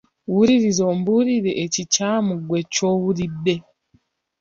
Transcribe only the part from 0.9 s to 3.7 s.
ombuulire ekikyamu ggwe ky'owulidde.